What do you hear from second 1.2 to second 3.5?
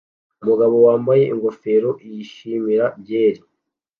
ingofero yishimira byeri